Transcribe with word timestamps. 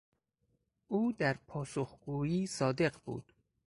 او 0.87 1.11
در 1.13 1.33
پاسخگویی 1.47 2.47
صادق 2.47 2.97
بود. 3.05 3.33